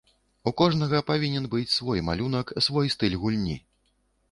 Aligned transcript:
У 0.51 0.53
кожнага 0.61 1.01
павінен 1.09 1.45
быць 1.53 1.75
свой 1.77 2.03
малюнак, 2.09 2.57
свой 2.71 2.93
стыль 2.97 3.19
гульні. 3.27 3.57